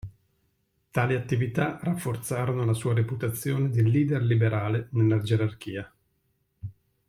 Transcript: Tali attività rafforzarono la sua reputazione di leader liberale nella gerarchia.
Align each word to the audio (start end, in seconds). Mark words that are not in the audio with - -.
Tali 0.89 1.13
attività 1.13 1.77
rafforzarono 1.79 2.65
la 2.65 2.73
sua 2.73 2.95
reputazione 2.95 3.69
di 3.69 3.83
leader 3.91 4.23
liberale 4.23 4.87
nella 4.93 5.19
gerarchia. 5.19 5.93